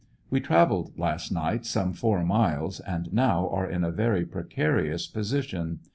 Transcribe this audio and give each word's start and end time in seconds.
We 0.31 0.39
traveled 0.39 0.97
last 0.97 1.31
night 1.31 1.63
some 1.63 1.93
four 1.93 2.23
miles 2.23 2.79
and 2.79 3.13
now 3.13 3.47
are 3.49 3.69
in 3.69 3.83
a 3.83 3.91
very 3.91 4.25
precarious 4.25 5.05
position. 5.05 5.81